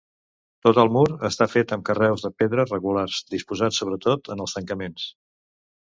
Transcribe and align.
Tot 0.67 0.79
el 0.83 0.89
mur 0.95 1.03
està 1.29 1.47
fet 1.51 1.75
amb 1.77 1.85
carreus 1.91 2.25
de 2.29 2.33
pedra 2.43 2.67
regulars, 2.73 3.21
disposats 3.37 3.83
sobretot 3.85 4.35
en 4.37 4.47
els 4.47 4.61
tancaments. 4.61 5.11